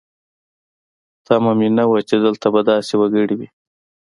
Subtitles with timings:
[1.25, 3.49] تمه مې نه وه چې دلته به داسې وګړي وي.